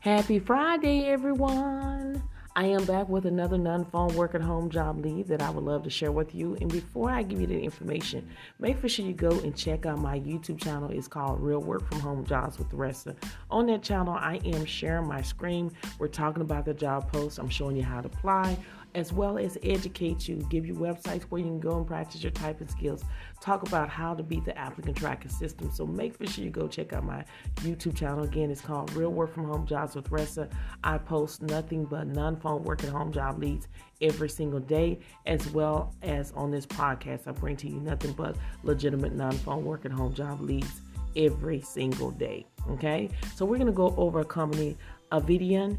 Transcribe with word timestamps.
Happy 0.00 0.38
Friday, 0.38 1.06
everyone. 1.06 2.22
I 2.54 2.66
am 2.66 2.84
back 2.84 3.08
with 3.08 3.26
another 3.26 3.58
non 3.58 3.84
phone 3.84 4.14
work 4.14 4.36
at 4.36 4.40
home 4.40 4.70
job 4.70 5.04
lead 5.04 5.26
that 5.26 5.42
I 5.42 5.50
would 5.50 5.64
love 5.64 5.82
to 5.82 5.90
share 5.90 6.12
with 6.12 6.36
you. 6.36 6.56
And 6.60 6.70
before 6.70 7.10
I 7.10 7.24
give 7.24 7.40
you 7.40 7.48
the 7.48 7.60
information, 7.60 8.28
make 8.60 8.76
sure 8.88 9.04
you 9.04 9.12
go 9.12 9.30
and 9.40 9.56
check 9.56 9.86
out 9.86 9.98
my 9.98 10.20
YouTube 10.20 10.62
channel. 10.62 10.90
It's 10.90 11.08
called 11.08 11.40
Real 11.40 11.58
Work 11.58 11.88
from 11.90 11.98
Home 11.98 12.24
Jobs 12.24 12.58
with 12.58 12.70
the 12.70 12.76
Rest. 12.76 13.08
On 13.50 13.66
that 13.66 13.82
channel, 13.82 14.14
I 14.14 14.36
am 14.44 14.64
sharing 14.64 15.08
my 15.08 15.20
screen. 15.20 15.72
We're 15.98 16.06
talking 16.06 16.42
about 16.42 16.64
the 16.64 16.74
job 16.74 17.10
posts. 17.10 17.38
I'm 17.38 17.48
showing 17.48 17.76
you 17.76 17.82
how 17.82 18.00
to 18.00 18.06
apply 18.06 18.56
as 18.98 19.12
well 19.12 19.38
as 19.38 19.56
educate 19.62 20.26
you, 20.26 20.44
give 20.50 20.66
you 20.66 20.74
websites 20.74 21.22
where 21.22 21.38
you 21.38 21.46
can 21.46 21.60
go 21.60 21.76
and 21.76 21.86
practice 21.86 22.20
your 22.20 22.32
typing 22.32 22.66
skills, 22.66 23.04
talk 23.40 23.62
about 23.62 23.88
how 23.88 24.12
to 24.12 24.24
beat 24.24 24.44
the 24.44 24.58
applicant 24.58 24.96
tracking 24.96 25.30
system. 25.30 25.70
So 25.72 25.86
make 25.86 26.16
for 26.16 26.26
sure 26.26 26.42
you 26.42 26.50
go 26.50 26.66
check 26.66 26.92
out 26.92 27.04
my 27.04 27.24
YouTube 27.58 27.96
channel. 27.96 28.24
Again, 28.24 28.50
it's 28.50 28.60
called 28.60 28.92
Real 28.94 29.10
Work 29.10 29.32
from 29.32 29.44
Home 29.44 29.66
Jobs 29.66 29.94
with 29.94 30.10
Ressa. 30.10 30.50
I 30.82 30.98
post 30.98 31.42
nothing 31.42 31.84
but 31.84 32.08
non-phone 32.08 32.64
work 32.64 32.82
at 32.82 32.90
home 32.90 33.12
job 33.12 33.38
leads 33.38 33.68
every 34.00 34.28
single 34.28 34.60
day, 34.60 34.98
as 35.26 35.48
well 35.52 35.94
as 36.02 36.32
on 36.32 36.50
this 36.50 36.66
podcast. 36.66 37.28
I 37.28 37.30
bring 37.30 37.56
to 37.58 37.68
you 37.68 37.80
nothing 37.80 38.12
but 38.14 38.36
legitimate 38.64 39.14
non-phone 39.14 39.64
work 39.64 39.84
at 39.84 39.92
home 39.92 40.12
job 40.12 40.40
leads 40.40 40.80
every 41.14 41.60
single 41.60 42.10
day. 42.10 42.46
Okay, 42.68 43.10
so 43.36 43.44
we're 43.44 43.58
gonna 43.58 43.70
go 43.70 43.94
over 43.96 44.20
a 44.20 44.24
company, 44.24 44.76
Avadian 45.12 45.78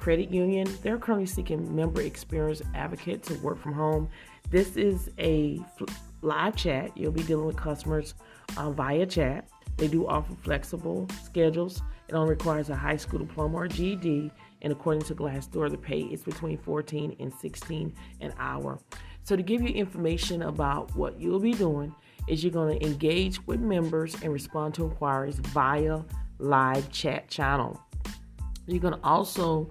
Credit 0.00 0.30
Union. 0.30 0.66
They're 0.82 0.98
currently 0.98 1.26
seeking 1.26 1.74
member 1.76 2.00
experience 2.00 2.62
advocate 2.74 3.22
to 3.24 3.34
work 3.34 3.62
from 3.62 3.74
home. 3.74 4.08
This 4.48 4.76
is 4.76 5.10
a 5.18 5.60
live 6.22 6.56
chat. 6.56 6.96
You'll 6.96 7.12
be 7.12 7.22
dealing 7.22 7.46
with 7.46 7.56
customers 7.56 8.14
uh, 8.56 8.70
via 8.70 9.04
chat. 9.04 9.48
They 9.76 9.88
do 9.88 10.06
offer 10.06 10.34
flexible 10.42 11.06
schedules. 11.22 11.82
It 12.08 12.14
only 12.14 12.30
requires 12.30 12.70
a 12.70 12.74
high 12.74 12.96
school 12.96 13.18
diploma 13.20 13.58
or 13.58 13.68
GED. 13.68 14.32
And 14.62 14.72
according 14.72 15.02
to 15.02 15.14
Glassdoor, 15.14 15.70
the 15.70 15.78
pay 15.78 16.00
is 16.00 16.22
between 16.22 16.58
14 16.58 17.16
and 17.20 17.32
16 17.32 17.94
an 18.20 18.34
hour. 18.38 18.78
So 19.22 19.36
to 19.36 19.42
give 19.42 19.62
you 19.62 19.68
information 19.68 20.42
about 20.42 20.94
what 20.96 21.20
you'll 21.20 21.40
be 21.40 21.52
doing 21.52 21.94
is 22.26 22.42
you're 22.42 22.52
going 22.52 22.78
to 22.78 22.86
engage 22.86 23.46
with 23.46 23.60
members 23.60 24.14
and 24.22 24.32
respond 24.32 24.74
to 24.74 24.84
inquiries 24.84 25.36
via 25.36 26.00
live 26.38 26.90
chat 26.90 27.28
channel. 27.28 27.80
You're 28.66 28.80
going 28.80 28.94
to 28.94 29.00
also 29.04 29.70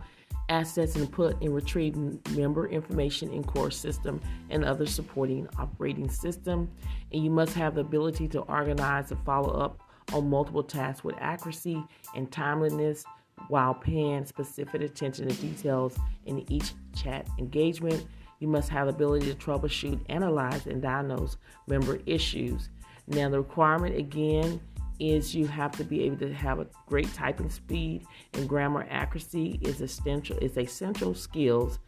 and 0.50 1.12
put 1.12 1.42
and 1.42 1.54
retrieve 1.54 1.96
member 2.36 2.68
information 2.68 3.32
in 3.32 3.44
core 3.44 3.72
system 3.72 4.20
and 4.50 4.66
other 4.66 4.86
supporting 4.86 5.48
operating 5.58 6.10
system. 6.10 6.70
And 7.14 7.24
you 7.24 7.30
must 7.30 7.54
have 7.54 7.76
the 7.76 7.82
ability 7.82 8.28
to 8.30 8.40
organize 8.42 9.12
and 9.12 9.24
follow 9.26 9.54
up 9.54 9.80
on 10.12 10.30
multiple 10.30 10.64
tasks 10.64 11.04
with 11.04 11.16
accuracy 11.20 11.84
and 12.16 12.32
timeliness 12.32 13.04
while 13.48 13.74
paying 13.74 14.26
specific 14.26 14.82
attention 14.82 15.28
to 15.30 15.36
details 15.36 15.96
in 16.26 16.52
each 16.52 16.74
chat 16.96 17.28
engagement. 17.38 18.06
You 18.40 18.48
must 18.48 18.70
have 18.70 18.88
the 18.88 18.94
ability 18.94 19.32
to 19.32 19.36
troubleshoot, 19.36 20.00
analyze, 20.10 20.66
and 20.66 20.82
diagnose 20.82 21.38
member 21.68 22.00
issues. 22.06 22.70
Now, 23.08 23.30
the 23.30 23.40
requirement 23.40 23.96
again 23.96 24.60
is 25.00 25.34
you 25.34 25.48
have 25.48 25.72
to 25.72 25.84
be 25.84 26.04
able 26.04 26.18
to 26.18 26.34
have 26.34 26.60
a 26.60 26.68
great 26.88 27.12
typing 27.14 27.50
speed 27.50 28.06
and 28.34 28.48
grammar 28.48 28.86
accuracy 28.90 29.60
is 29.62 29.82
essential 29.82 30.38
is 30.38 30.58
essential 30.58 31.14
skills. 31.14 31.80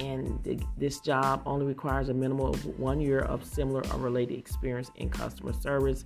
And 0.00 0.42
th- 0.42 0.60
this 0.76 1.00
job 1.00 1.42
only 1.46 1.64
requires 1.64 2.08
a 2.08 2.14
minimum 2.14 2.48
of 2.48 2.78
one 2.78 3.00
year 3.00 3.20
of 3.20 3.44
similar 3.44 3.82
or 3.92 4.00
related 4.00 4.38
experience 4.38 4.90
in 4.96 5.10
customer 5.10 5.52
service. 5.52 6.04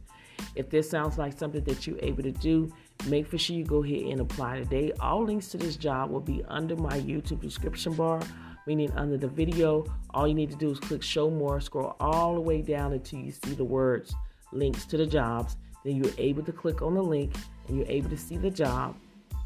If 0.54 0.68
this 0.70 0.88
sounds 0.88 1.18
like 1.18 1.38
something 1.38 1.64
that 1.64 1.86
you're 1.86 1.98
able 2.02 2.22
to 2.22 2.32
do 2.32 2.72
make 3.06 3.26
for 3.26 3.38
sure 3.38 3.56
you 3.56 3.64
go 3.64 3.82
ahead 3.82 4.02
and 4.02 4.20
apply 4.20 4.58
today. 4.58 4.92
All 5.00 5.24
links 5.24 5.48
to 5.48 5.58
this 5.58 5.76
job 5.76 6.10
will 6.10 6.20
be 6.20 6.44
under 6.48 6.76
my 6.76 7.00
youtube 7.00 7.40
description 7.40 7.94
bar 7.94 8.20
meaning 8.66 8.92
under 8.92 9.16
the 9.16 9.26
video. 9.26 9.84
All 10.10 10.28
you 10.28 10.34
need 10.34 10.50
to 10.50 10.56
do 10.56 10.70
is 10.70 10.78
click 10.78 11.02
show 11.02 11.30
more 11.30 11.60
scroll 11.60 11.96
all 11.98 12.34
the 12.34 12.40
way 12.40 12.62
down 12.62 12.92
until 12.92 13.18
you 13.20 13.32
see 13.32 13.54
the 13.54 13.64
words 13.64 14.14
links 14.52 14.84
to 14.86 14.96
the 14.96 15.06
jobs 15.06 15.56
then 15.84 15.96
you're 15.96 16.12
able 16.18 16.42
to 16.42 16.52
click 16.52 16.82
on 16.82 16.94
the 16.94 17.02
link 17.02 17.34
and 17.68 17.76
you're 17.76 17.88
able 17.88 18.10
to 18.10 18.16
see 18.16 18.36
the 18.36 18.50
job 18.50 18.96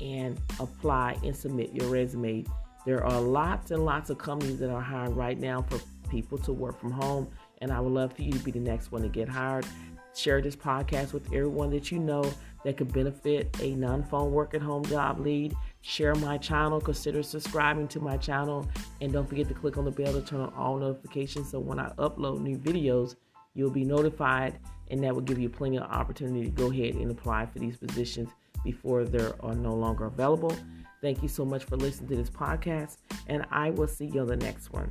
and 0.01 0.41
apply 0.61 1.17
and 1.23 1.35
submit 1.35 1.73
your 1.73 1.89
resume. 1.89 2.45
There 2.85 3.05
are 3.05 3.21
lots 3.21 3.71
and 3.71 3.85
lots 3.85 4.11
of 4.11 4.19
companies 4.19 4.59
that 4.59 4.71
are 4.71 4.81
hiring 4.81 5.15
right 5.15 5.39
now 5.39 5.63
for 5.63 5.81
people 6.11 6.39
to 6.39 6.53
work 6.53 6.79
from 6.79 6.91
home, 6.91 7.29
and 7.59 7.73
I 7.73 7.81
would 7.81 7.93
love 7.93 8.13
for 8.13 8.23
you 8.23 8.33
to 8.33 8.39
be 8.41 8.51
the 8.51 8.61
next 8.61 8.93
one 8.93 9.03
to 9.03 9.09
get 9.09 9.29
hired. 9.29 9.67
Share 10.15 10.41
this 10.41 10.55
podcast 10.55 11.13
with 11.13 11.27
everyone 11.27 11.71
that 11.71 11.91
you 11.91 11.99
know 11.99 12.31
that 12.65 12.77
could 12.77 12.93
benefit 12.93 13.57
a 13.61 13.75
non 13.75 14.05
phone 14.05 14.33
work 14.33 14.55
at 14.55 14.63
home 14.63 14.85
job 14.85 15.19
lead. 15.19 15.55
Share 15.81 16.15
my 16.15 16.39
channel, 16.39 16.81
consider 16.81 17.23
subscribing 17.23 17.89
to 17.89 18.01
my 18.01 18.17
channel, 18.17 18.69
and 19.01 19.13
don't 19.13 19.29
forget 19.29 19.49
to 19.49 19.55
click 19.55 19.77
on 19.77 19.85
the 19.85 19.91
bell 19.91 20.13
to 20.13 20.21
turn 20.21 20.41
on 20.41 20.53
all 20.55 20.77
notifications 20.77 21.51
so 21.51 21.59
when 21.59 21.79
I 21.79 21.91
upload 21.99 22.41
new 22.41 22.57
videos, 22.59 23.17
you'll 23.55 23.71
be 23.71 23.85
notified 23.85 24.59
and 24.91 25.03
that 25.03 25.15
will 25.15 25.23
give 25.23 25.39
you 25.39 25.49
plenty 25.49 25.79
of 25.79 25.85
opportunity 25.85 26.45
to 26.45 26.51
go 26.51 26.71
ahead 26.71 26.95
and 26.95 27.11
apply 27.11 27.47
for 27.47 27.59
these 27.59 27.77
positions 27.77 28.29
before 28.63 29.05
they 29.05 29.19
are 29.19 29.35
uh, 29.43 29.55
no 29.55 29.75
longer 29.75 30.07
available. 30.07 30.55
Thank 31.01 31.23
you 31.23 31.29
so 31.29 31.45
much 31.45 31.65
for 31.65 31.77
listening 31.77 32.09
to 32.11 32.17
this 32.17 32.31
podcast, 32.31 32.97
and 33.27 33.45
I 33.51 33.71
will 33.71 33.89
see 33.89 34.07
you 34.07 34.23
on 34.23 34.27
the 34.27 34.37
next 34.37 34.73
one. 34.73 34.91